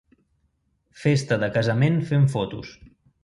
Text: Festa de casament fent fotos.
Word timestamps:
Festa 1.01 1.37
de 1.45 1.51
casament 1.57 2.01
fent 2.13 2.27
fotos. 2.37 2.73